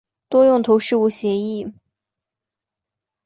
[0.29, 1.71] 多用途事务协议。